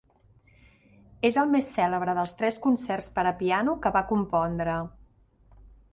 [1.29, 4.79] És el més cèlebre dels tres concerts per a piano que va compondre.